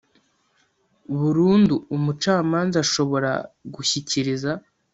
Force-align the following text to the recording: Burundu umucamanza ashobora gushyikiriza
Burundu 1.19 1.75
umucamanza 1.95 2.77
ashobora 2.85 3.31
gushyikiriza 3.73 4.51